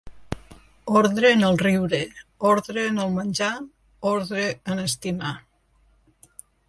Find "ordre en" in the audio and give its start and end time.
1.01-1.43, 2.53-2.97, 4.15-4.83